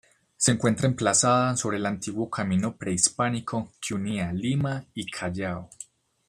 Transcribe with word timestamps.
Se 0.35 0.49
encuentra 0.51 0.87
emplazada 0.87 1.55
sobre 1.55 1.77
el 1.77 1.85
antiguo 1.85 2.27
camino 2.27 2.75
prehispánico 2.75 3.71
que 3.79 3.93
unía 3.93 4.33
Lima 4.33 4.83
y 4.95 5.05
Callao. 5.05 5.69